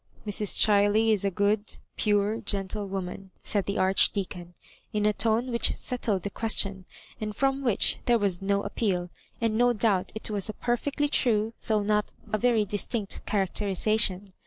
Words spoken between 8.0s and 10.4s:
there was no appeal; and no doubt it